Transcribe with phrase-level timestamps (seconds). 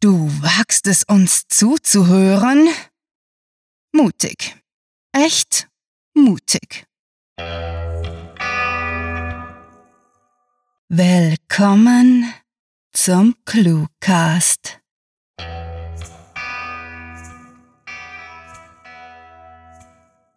[0.00, 2.68] Du wagst es uns zuzuhören?
[3.90, 4.54] Mutig.
[5.10, 5.66] Echt
[6.14, 6.86] mutig.
[10.88, 12.32] Willkommen
[12.92, 14.78] zum Cluecast.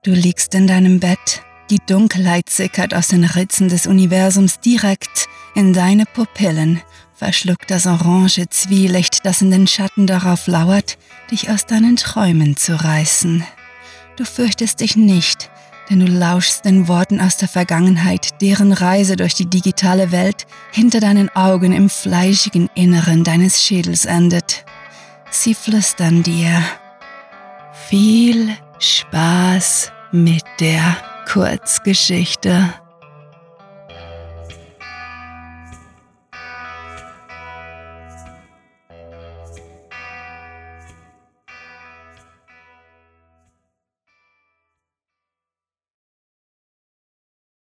[0.04, 5.71] Du liegst in deinem Bett, die Dunkelheit sickert aus den Ritzen des Universums direkt in
[5.71, 6.82] deine Pupillen,
[7.22, 10.98] verschluckt das orange Zwielicht, das in den Schatten darauf lauert,
[11.30, 13.45] dich aus deinen Träumen zu reißen.
[14.16, 15.52] Du fürchtest dich nicht,
[15.88, 21.00] denn du lauschst den Worten aus der Vergangenheit, deren Reise durch die digitale Welt hinter
[21.00, 24.66] deinen Augen im fleischigen Inneren deines Schädels endet.
[25.30, 26.64] Sie flüstern dir.
[27.88, 30.98] Viel Spaß mit der
[31.31, 32.73] Kurzgeschichte.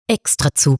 [0.09, 0.79] Extrazug.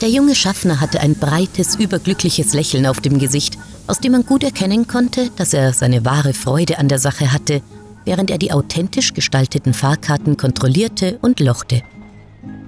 [0.00, 4.42] Der junge Schaffner hatte ein breites, überglückliches Lächeln auf dem Gesicht, aus dem man gut
[4.42, 7.62] erkennen konnte, dass er seine wahre Freude an der Sache hatte,
[8.04, 11.84] während er die authentisch gestalteten Fahrkarten kontrollierte und lochte.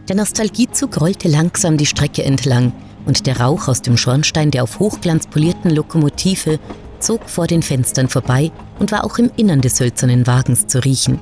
[0.08, 2.72] Der Nostalgiezug rollte langsam die Strecke entlang
[3.06, 6.58] und der Rauch aus dem Schornstein der auf Hochglanz polierten Lokomotive
[7.00, 11.20] zog vor den Fenstern vorbei und war auch im Innern des hölzernen Wagens zu riechen.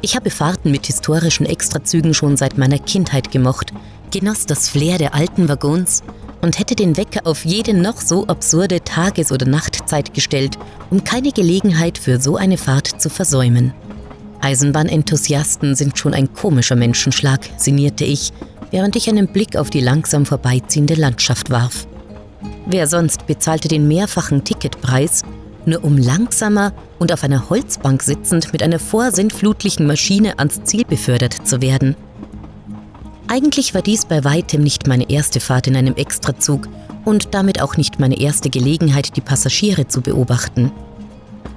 [0.00, 3.72] Ich habe Fahrten mit historischen Extrazügen schon seit meiner Kindheit gemocht,
[4.12, 6.04] genoss das Flair der alten Waggons
[6.40, 10.56] und hätte den Wecker auf jede noch so absurde Tages- oder Nachtzeit gestellt,
[10.90, 13.72] um keine Gelegenheit für so eine Fahrt zu versäumen.
[14.44, 18.30] Eisenbahnenthusiasten sind schon ein komischer Menschenschlag, sinnierte ich,
[18.70, 21.86] während ich einen Blick auf die langsam vorbeiziehende Landschaft warf.
[22.66, 25.22] Wer sonst bezahlte den mehrfachen Ticketpreis,
[25.64, 31.46] nur um langsamer und auf einer Holzbank sitzend mit einer vorsintflutlichen Maschine ans Ziel befördert
[31.48, 31.96] zu werden?
[33.28, 36.68] Eigentlich war dies bei weitem nicht meine erste Fahrt in einem Extrazug
[37.06, 40.70] und damit auch nicht meine erste Gelegenheit, die Passagiere zu beobachten.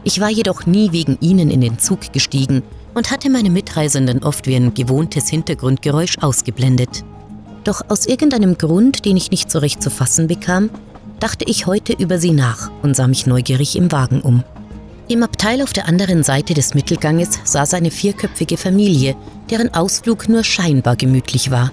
[0.06, 2.64] Ich war jedoch nie wegen ihnen in den Zug gestiegen
[2.98, 7.06] und hatte meine Mitreisenden oft wie ein gewohntes Hintergrundgeräusch ausgeblendet.
[7.64, 10.72] Doch aus irgendeinem Grund, den ich nicht so recht zu fassen bekam,
[11.20, 14.44] dachte ich heute über sie nach und sah mich neugierig im Wagen um.
[15.08, 19.16] Im Abteil auf der anderen Seite des Mittelganges saß eine vierköpfige Familie,
[19.52, 21.72] deren Ausflug nur scheinbar gemütlich war.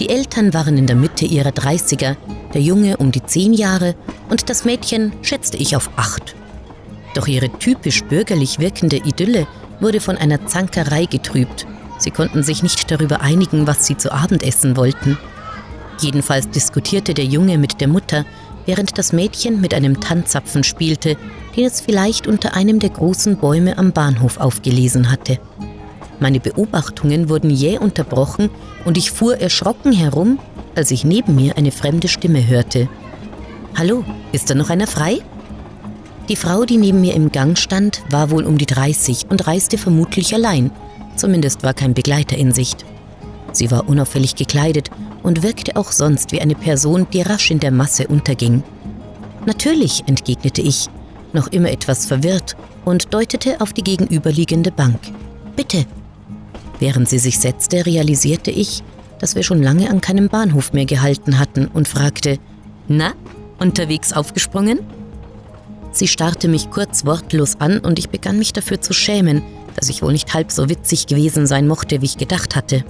[0.00, 2.16] Die Eltern waren in der Mitte ihrer 30er,
[2.54, 3.94] der Junge um die 10 Jahre
[4.30, 6.34] und das Mädchen schätzte ich auf 8.
[7.14, 9.46] Doch ihre typisch bürgerlich wirkende Idylle
[9.80, 11.66] wurde von einer Zankerei getrübt.
[11.98, 15.18] Sie konnten sich nicht darüber einigen, was sie zu Abend essen wollten.
[16.00, 18.24] Jedenfalls diskutierte der Junge mit der Mutter,
[18.66, 21.16] während das Mädchen mit einem Tanzapfen spielte,
[21.56, 25.38] den es vielleicht unter einem der großen Bäume am Bahnhof aufgelesen hatte.
[26.20, 28.50] Meine Beobachtungen wurden jäh unterbrochen
[28.84, 30.38] und ich fuhr erschrocken herum,
[30.74, 32.88] als ich neben mir eine fremde Stimme hörte.
[33.76, 35.20] Hallo, ist da noch einer frei?
[36.28, 39.76] Die Frau, die neben mir im Gang stand, war wohl um die 30 und reiste
[39.76, 40.70] vermutlich allein.
[41.16, 42.84] Zumindest war kein Begleiter in Sicht.
[43.52, 44.90] Sie war unauffällig gekleidet
[45.22, 48.62] und wirkte auch sonst wie eine Person, die rasch in der Masse unterging.
[49.44, 50.88] Natürlich, entgegnete ich,
[51.34, 52.56] noch immer etwas verwirrt
[52.86, 54.98] und deutete auf die gegenüberliegende Bank.
[55.56, 55.84] Bitte.
[56.78, 58.82] Während sie sich setzte, realisierte ich,
[59.18, 62.38] dass wir schon lange an keinem Bahnhof mehr gehalten hatten und fragte,
[62.88, 63.12] Na,
[63.58, 64.80] unterwegs aufgesprungen?
[65.94, 69.44] Sie starrte mich kurz wortlos an und ich begann mich dafür zu schämen,
[69.76, 72.84] dass ich wohl nicht halb so witzig gewesen sein mochte, wie ich gedacht hatte.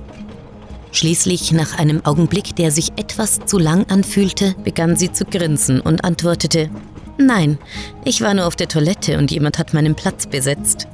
[0.90, 6.02] Schließlich, nach einem Augenblick, der sich etwas zu lang anfühlte, begann sie zu grinsen und
[6.02, 6.70] antwortete,
[7.18, 7.58] Nein,
[8.06, 10.88] ich war nur auf der Toilette und jemand hat meinen Platz besetzt.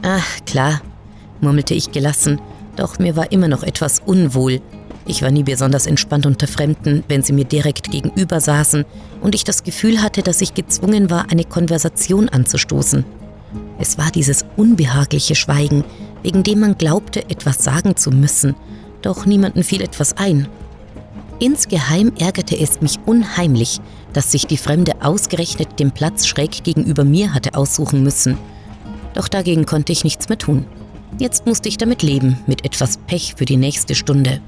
[0.00, 0.80] Ach, klar,
[1.42, 2.40] murmelte ich gelassen,
[2.76, 4.62] doch mir war immer noch etwas unwohl,
[5.10, 8.84] ich war nie besonders entspannt unter Fremden, wenn sie mir direkt gegenüber saßen
[9.20, 13.04] und ich das Gefühl hatte, dass ich gezwungen war, eine Konversation anzustoßen.
[13.78, 15.84] Es war dieses unbehagliche Schweigen,
[16.22, 18.54] wegen dem man glaubte, etwas sagen zu müssen,
[19.02, 20.46] doch niemanden fiel etwas ein.
[21.40, 23.80] Insgeheim ärgerte es mich unheimlich,
[24.12, 28.38] dass sich die Fremde ausgerechnet den Platz schräg gegenüber mir hatte aussuchen müssen.
[29.14, 30.66] Doch dagegen konnte ich nichts mehr tun.
[31.18, 34.40] Jetzt musste ich damit leben, mit etwas Pech für die nächste Stunde.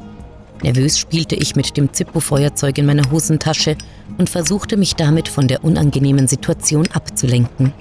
[0.63, 3.77] Nervös spielte ich mit dem Zippo-Feuerzeug in meiner Hosentasche
[4.19, 7.73] und versuchte mich damit von der unangenehmen Situation abzulenken.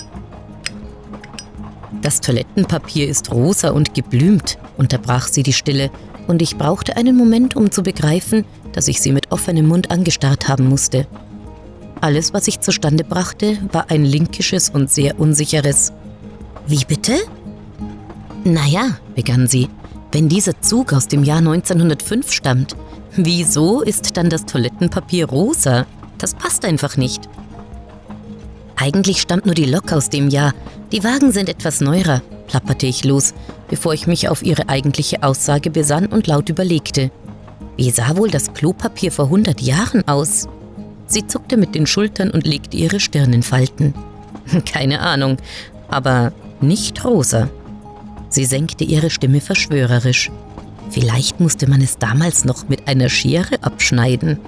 [2.01, 5.91] Das Toilettenpapier ist rosa und geblümt, unterbrach sie die Stille,
[6.27, 10.47] und ich brauchte einen Moment, um zu begreifen, dass ich sie mit offenem Mund angestarrt
[10.47, 11.07] haben musste.
[11.99, 15.91] Alles, was ich zustande brachte, war ein linkisches und sehr unsicheres
[16.67, 17.13] Wie bitte?
[18.43, 19.67] Naja, begann sie,
[20.11, 22.75] wenn dieser Zug aus dem Jahr 1905 stammt,
[23.15, 25.85] wieso ist dann das Toilettenpapier rosa?
[26.17, 27.29] Das passt einfach nicht.
[28.75, 30.53] Eigentlich stammt nur die Lok aus dem Jahr.
[30.91, 33.33] Die Wagen sind etwas neuer, plapperte ich los,
[33.69, 37.11] bevor ich mich auf ihre eigentliche Aussage besann und laut überlegte.
[37.77, 40.47] Wie sah wohl das Klopapier vor 100 Jahren aus?
[41.07, 43.93] Sie zuckte mit den Schultern und legte ihre Stirn in Falten.
[44.65, 45.37] Keine Ahnung,
[45.87, 47.49] aber nicht rosa.
[48.31, 50.31] Sie senkte ihre Stimme verschwörerisch.
[50.89, 54.39] Vielleicht musste man es damals noch mit einer Schere abschneiden.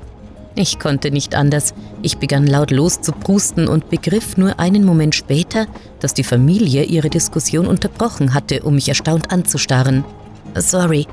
[0.56, 1.74] Ich konnte nicht anders.
[2.02, 5.68] Ich begann laut loszuprusten und begriff nur einen Moment später,
[6.00, 10.06] dass die Familie ihre Diskussion unterbrochen hatte, um mich erstaunt anzustarren.
[10.56, 11.06] Sorry,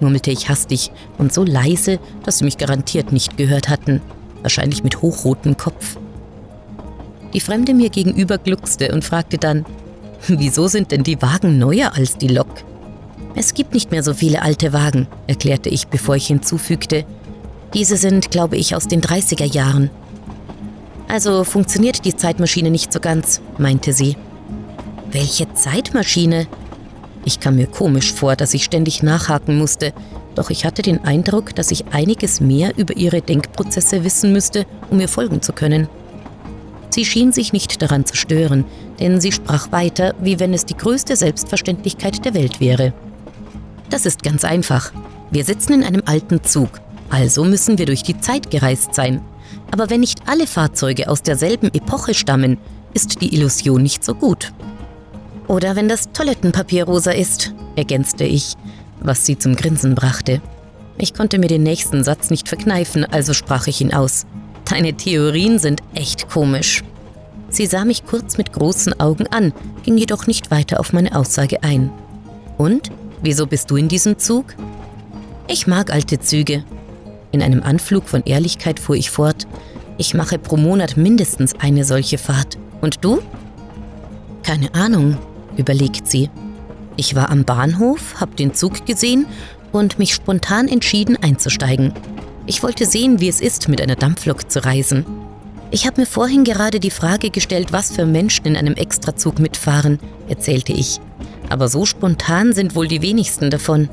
[0.00, 4.02] murmelte ich hastig und so leise, dass sie mich garantiert nicht gehört hatten.
[4.42, 5.96] Wahrscheinlich mit hochrotem Kopf.
[7.32, 9.64] Die Fremde mir gegenüber gluckste und fragte dann,
[10.26, 12.48] Wieso sind denn die Wagen neuer als die Lok?
[13.34, 17.04] Es gibt nicht mehr so viele alte Wagen, erklärte ich, bevor ich hinzufügte.
[17.74, 19.90] Diese sind, glaube ich, aus den 30er Jahren.
[21.06, 24.16] Also funktioniert die Zeitmaschine nicht so ganz, meinte sie.
[25.10, 26.46] Welche Zeitmaschine?
[27.24, 29.92] Ich kam mir komisch vor, dass ich ständig nachhaken musste,
[30.34, 35.00] doch ich hatte den Eindruck, dass ich einiges mehr über ihre Denkprozesse wissen müsste, um
[35.00, 35.88] ihr folgen zu können.
[36.98, 38.64] Sie schien sich nicht daran zu stören,
[38.98, 42.92] denn sie sprach weiter, wie wenn es die größte Selbstverständlichkeit der Welt wäre.
[43.88, 44.90] Das ist ganz einfach.
[45.30, 49.20] Wir sitzen in einem alten Zug, also müssen wir durch die Zeit gereist sein.
[49.70, 52.58] Aber wenn nicht alle Fahrzeuge aus derselben Epoche stammen,
[52.94, 54.52] ist die Illusion nicht so gut.
[55.46, 58.54] Oder wenn das Toilettenpapier rosa ist, ergänzte ich,
[58.98, 60.42] was sie zum Grinsen brachte.
[60.98, 64.26] Ich konnte mir den nächsten Satz nicht verkneifen, also sprach ich ihn aus.
[64.68, 66.84] Deine Theorien sind echt komisch.
[67.48, 71.62] Sie sah mich kurz mit großen Augen an, ging jedoch nicht weiter auf meine Aussage
[71.62, 71.90] ein.
[72.58, 72.90] Und?
[73.22, 74.54] Wieso bist du in diesem Zug?
[75.48, 76.62] Ich mag alte Züge.
[77.32, 79.46] In einem Anflug von Ehrlichkeit fuhr ich fort.
[79.96, 82.58] Ich mache pro Monat mindestens eine solche Fahrt.
[82.80, 83.20] Und du?
[84.42, 85.16] Keine Ahnung,
[85.56, 86.30] überlegt sie.
[86.96, 89.26] Ich war am Bahnhof, hab den Zug gesehen
[89.72, 91.92] und mich spontan entschieden einzusteigen.
[92.48, 95.04] Ich wollte sehen, wie es ist, mit einer Dampflok zu reisen.
[95.70, 99.98] Ich habe mir vorhin gerade die Frage gestellt, was für Menschen in einem Extrazug mitfahren,
[100.30, 100.98] erzählte ich.
[101.50, 103.90] Aber so spontan sind wohl die wenigsten davon.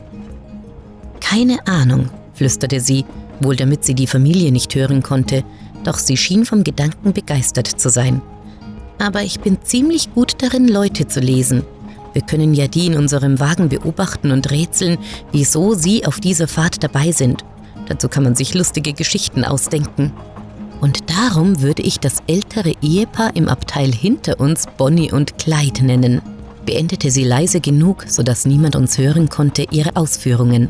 [1.20, 3.04] Keine Ahnung, flüsterte sie,
[3.42, 5.44] wohl damit sie die Familie nicht hören konnte,
[5.84, 8.22] doch sie schien vom Gedanken begeistert zu sein.
[9.00, 11.64] Aber ich bin ziemlich gut darin, Leute zu lesen.
[12.14, 14.98] Wir können ja die in unserem Wagen beobachten und rätseln,
[15.34, 17.44] wieso sie auf dieser Fahrt dabei sind.
[17.88, 20.12] Dazu kann man sich lustige Geschichten ausdenken.
[20.82, 26.22] Und darum würde ich das ältere Ehepaar im Abteil hinter uns Bonnie und Clyde nennen,
[26.66, 30.70] beendete sie leise genug, sodass niemand uns hören konnte, ihre Ausführungen.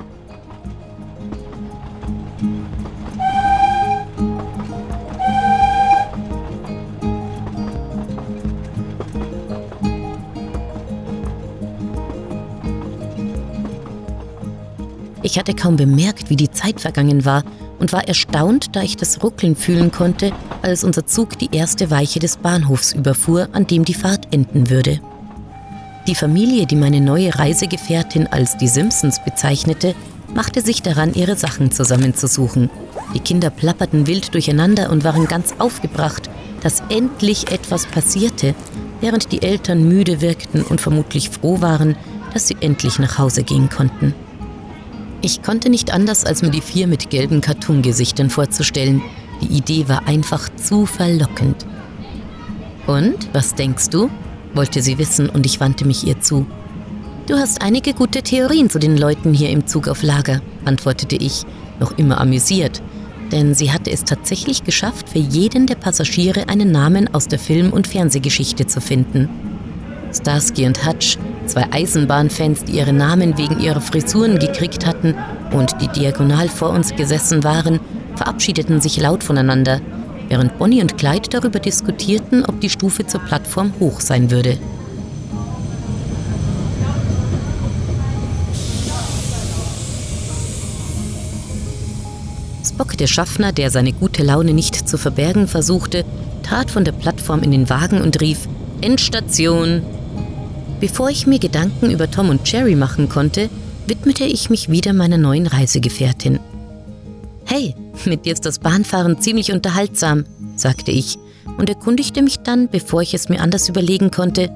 [15.36, 17.44] Ich hatte kaum bemerkt, wie die Zeit vergangen war
[17.78, 22.20] und war erstaunt, da ich das Ruckeln fühlen konnte, als unser Zug die erste Weiche
[22.20, 25.02] des Bahnhofs überfuhr, an dem die Fahrt enden würde.
[26.08, 29.94] Die Familie, die meine neue Reisegefährtin als die Simpsons bezeichnete,
[30.34, 32.70] machte sich daran, ihre Sachen zusammenzusuchen.
[33.14, 36.30] Die Kinder plapperten wild durcheinander und waren ganz aufgebracht,
[36.62, 38.56] dass endlich etwas passierte,
[39.02, 41.98] während die Eltern müde wirkten und vermutlich froh waren,
[42.34, 44.16] dass sie endlich nach Hause gehen konnten.
[45.26, 49.02] Ich konnte nicht anders, als mir die vier mit gelben Cartoon-Gesichtern vorzustellen.
[49.42, 51.66] Die Idee war einfach zu verlockend.
[52.86, 54.12] Und, was denkst du?
[54.54, 56.46] wollte sie wissen und ich wandte mich ihr zu.
[57.26, 61.42] Du hast einige gute Theorien zu den Leuten hier im Zug auf Lager, antwortete ich,
[61.80, 62.84] noch immer amüsiert,
[63.32, 67.74] denn sie hatte es tatsächlich geschafft, für jeden der Passagiere einen Namen aus der Film-
[67.74, 69.28] und Fernsehgeschichte zu finden.
[70.16, 75.16] Starsky und Hutch, zwei Eisenbahnfans, die ihre Namen wegen ihrer Frisuren gekriegt hatten
[75.52, 77.80] und die diagonal vor uns gesessen waren,
[78.16, 79.82] verabschiedeten sich laut voneinander,
[80.30, 84.58] während Bonnie und Clyde darüber diskutierten, ob die Stufe zur Plattform hoch sein würde.
[92.66, 96.04] Spock, der Schaffner, der seine gute Laune nicht zu verbergen versuchte,
[96.44, 98.50] trat von der Plattform in den Wagen und rief
[98.82, 99.82] Endstation,
[100.88, 103.50] Bevor ich mir Gedanken über Tom und Jerry machen konnte,
[103.88, 106.40] widmete ich mich wieder meiner neuen Reisegefährtin.
[107.44, 107.74] Hey,
[108.06, 110.26] mit dir ist das Bahnfahren ziemlich unterhaltsam,
[110.56, 111.18] sagte ich
[111.58, 114.52] und erkundigte mich dann, bevor ich es mir anders überlegen konnte,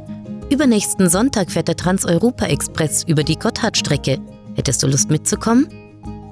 [0.51, 4.19] Übernächsten Sonntag fährt der Trans-Europa-Express über die Gotthardstrecke.
[4.53, 5.67] Hättest du Lust mitzukommen?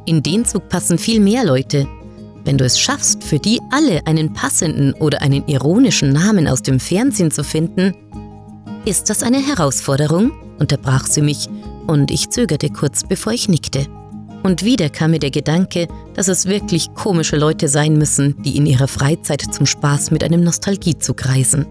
[0.05, 1.87] In den Zug passen viel mehr Leute.
[2.45, 6.79] Wenn du es schaffst, für die alle einen passenden oder einen ironischen Namen aus dem
[6.79, 7.95] Fernsehen zu finden,
[8.87, 10.31] ist das eine Herausforderung?
[10.59, 11.49] unterbrach sie mich,
[11.87, 13.85] und ich zögerte kurz, bevor ich nickte.
[14.43, 18.65] Und wieder kam mir der Gedanke, dass es wirklich komische Leute sein müssen, die in
[18.65, 21.65] ihrer Freizeit zum Spaß mit einem Nostalgiezug reisen.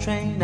[0.00, 0.38] train,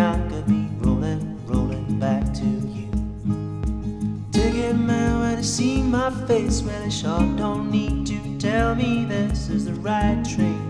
[6.27, 10.67] face, well, sure don't need to tell me this is the right train.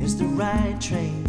[0.00, 1.24] It's the right train.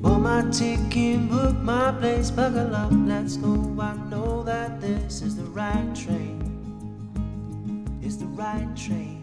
[0.00, 3.54] Bought my ticket, book my place, buckle up, let's go.
[3.80, 6.38] I know that this is the right train.
[8.02, 9.18] It's the right train.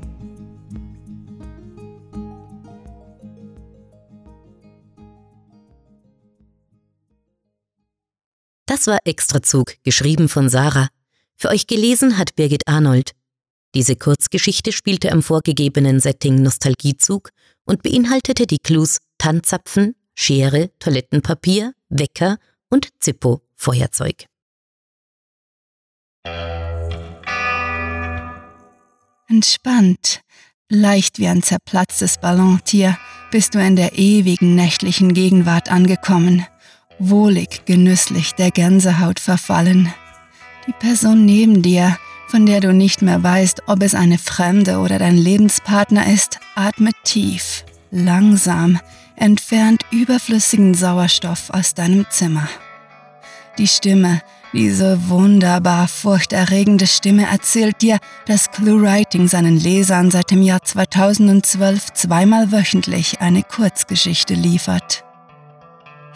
[8.65, 10.89] Das war Extrazug, geschrieben von Sarah.
[11.39, 13.11] Für euch gelesen hat Birgit Arnold.
[13.75, 17.29] Diese Kurzgeschichte spielte am vorgegebenen Setting Nostalgiezug
[17.65, 22.39] und beinhaltete die Clues Tanzapfen, Schere, Toilettenpapier, Wecker
[22.69, 24.25] und Zippo, Feuerzeug.
[29.29, 30.21] Entspannt,
[30.69, 32.97] leicht wie ein zerplatztes Ballontier,
[33.29, 36.47] bist du in der ewigen nächtlichen Gegenwart angekommen
[36.99, 39.93] wohlig, genüsslich der Gänsehaut verfallen.
[40.67, 41.97] Die Person neben dir,
[42.27, 46.95] von der du nicht mehr weißt, ob es eine Fremde oder dein Lebenspartner ist, atmet
[47.05, 48.77] tief, langsam,
[49.15, 52.49] entfernt überflüssigen Sauerstoff aus deinem Zimmer.
[53.57, 54.21] Die Stimme,
[54.51, 62.51] diese wunderbar furchterregende Stimme erzählt dir, dass ClueWriting seinen Lesern seit dem Jahr 2012 zweimal
[62.51, 65.06] wöchentlich eine Kurzgeschichte liefert.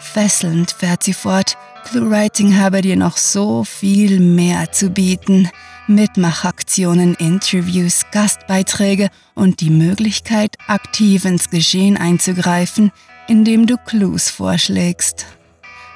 [0.02, 5.48] Fesselnd fährt sie fort, ClueWriting habe dir noch so viel mehr zu bieten.
[5.86, 12.92] Mitmachaktionen, Interviews, Gastbeiträge und die Möglichkeit, aktiv ins Geschehen einzugreifen,
[13.28, 15.26] indem du Clues vorschlägst.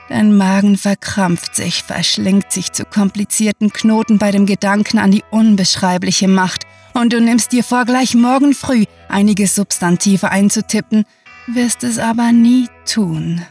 [0.08, 6.28] Dein Magen verkrampft sich, verschlingt sich zu komplizierten Knoten bei dem Gedanken an die unbeschreibliche
[6.28, 6.62] Macht
[6.94, 11.04] und du nimmst dir vor, gleich morgen früh einige Substantive einzutippen,
[11.46, 13.42] wirst es aber nie tun.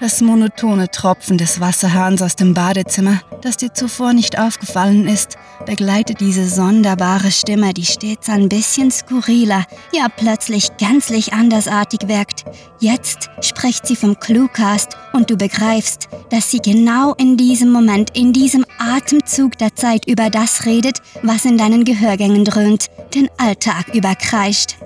[0.00, 6.20] Das monotone Tropfen des Wasserhahns aus dem Badezimmer, das dir zuvor nicht aufgefallen ist, begleitet
[6.20, 12.46] diese sonderbare Stimme, die stets ein bisschen skurriler, ja plötzlich gänzlich andersartig wirkt.
[12.78, 18.32] Jetzt spricht sie vom Cluecast und du begreifst, dass sie genau in diesem Moment, in
[18.32, 24.78] diesem Atemzug der Zeit über das redet, was in deinen Gehörgängen dröhnt, den Alltag überkreischt.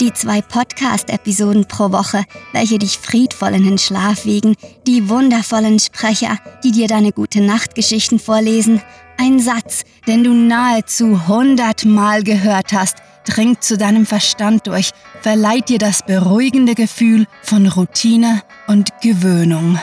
[0.00, 4.56] Die zwei Podcast-Episoden pro Woche, welche dich friedvoll in den Schlaf wiegen,
[4.88, 8.82] die wundervollen Sprecher, die dir deine gute Nachtgeschichten vorlesen,
[9.18, 14.90] ein Satz, den du nahezu hundertmal gehört hast, dringt zu deinem Verstand durch,
[15.22, 19.78] verleiht dir das beruhigende Gefühl von Routine und Gewöhnung.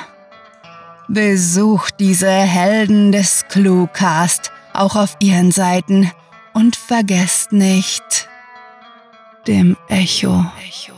[1.08, 6.12] Besuch diese Helden des Cluecast auch auf ihren Seiten
[6.54, 8.30] und vergesst nicht,
[9.48, 10.46] dem Echo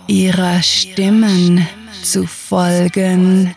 [0.07, 1.65] ihrer Stimmen
[2.03, 3.55] zu folgen.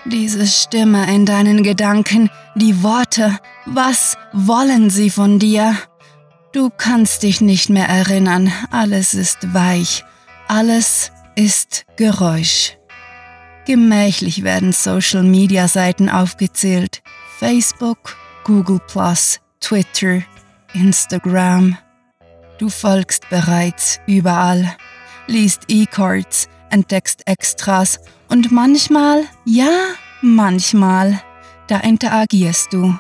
[0.05, 5.77] Diese Stimme in deinen Gedanken, die Worte, was wollen sie von dir?
[6.53, 10.05] Du kannst dich nicht mehr erinnern, alles ist weich,
[10.47, 12.77] alles ist Geräusch.
[13.67, 17.03] Gemächlich werden Social-Media-Seiten aufgezählt.
[17.39, 18.81] Facebook, Google
[19.61, 20.23] Twitter,
[20.75, 21.77] Instagram.
[22.59, 24.77] Du folgst bereits überall
[25.29, 29.71] liest E-Cards, entdeckst Extras und manchmal, ja,
[30.23, 31.23] manchmal,
[31.69, 32.99] da interagierst du.